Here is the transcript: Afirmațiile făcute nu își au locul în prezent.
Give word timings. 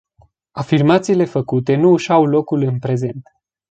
Afirmațiile 0.53 1.25
făcute 1.25 1.75
nu 1.75 1.91
își 1.93 2.11
au 2.11 2.25
locul 2.25 2.61
în 2.61 2.79
prezent. 2.79 3.21